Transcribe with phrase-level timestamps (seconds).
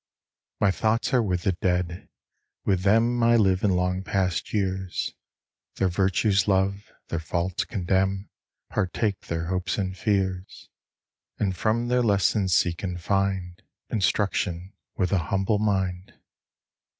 [0.59, 2.09] My thoughts are with the Dead;
[2.65, 5.13] with them I live in long past years,
[5.75, 8.31] Their virtues love, their faults condemn,
[8.71, 10.69] Partake their hopes and fears,
[11.37, 13.61] And from their lessons seek and find
[13.91, 16.15] Instruction with an humble mind.